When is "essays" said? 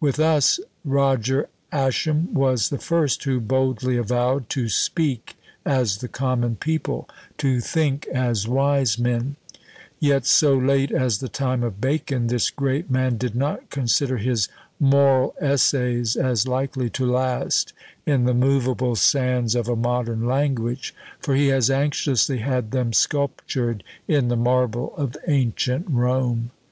15.40-16.16